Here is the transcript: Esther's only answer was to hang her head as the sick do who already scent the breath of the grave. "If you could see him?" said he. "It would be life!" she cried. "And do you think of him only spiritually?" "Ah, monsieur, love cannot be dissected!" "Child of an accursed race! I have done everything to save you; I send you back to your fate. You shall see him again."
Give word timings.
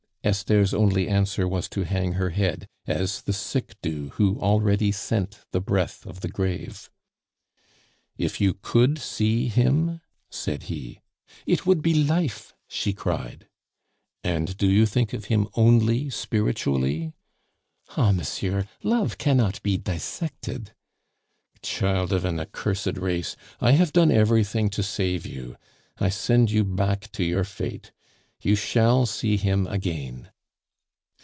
Esther's 0.23 0.71
only 0.71 1.07
answer 1.07 1.47
was 1.47 1.67
to 1.67 1.81
hang 1.81 2.13
her 2.13 2.29
head 2.29 2.67
as 2.85 3.23
the 3.23 3.33
sick 3.33 3.75
do 3.81 4.09
who 4.17 4.39
already 4.39 4.91
scent 4.91 5.39
the 5.51 5.59
breath 5.59 6.05
of 6.05 6.19
the 6.19 6.27
grave. 6.27 6.91
"If 8.19 8.39
you 8.39 8.53
could 8.53 8.99
see 8.99 9.47
him?" 9.47 9.99
said 10.29 10.63
he. 10.69 11.01
"It 11.47 11.65
would 11.65 11.81
be 11.81 11.95
life!" 11.95 12.53
she 12.67 12.93
cried. 12.93 13.47
"And 14.23 14.55
do 14.57 14.67
you 14.69 14.85
think 14.85 15.11
of 15.13 15.25
him 15.25 15.47
only 15.55 16.11
spiritually?" 16.11 17.13
"Ah, 17.97 18.11
monsieur, 18.11 18.67
love 18.83 19.17
cannot 19.17 19.59
be 19.63 19.75
dissected!" 19.75 20.75
"Child 21.63 22.13
of 22.13 22.25
an 22.25 22.39
accursed 22.39 22.95
race! 22.97 23.35
I 23.59 23.71
have 23.71 23.91
done 23.91 24.11
everything 24.11 24.69
to 24.69 24.83
save 24.83 25.25
you; 25.25 25.55
I 25.97 26.09
send 26.09 26.51
you 26.51 26.63
back 26.63 27.11
to 27.13 27.23
your 27.23 27.43
fate. 27.43 27.91
You 28.43 28.55
shall 28.55 29.05
see 29.05 29.37
him 29.37 29.67
again." 29.67 30.31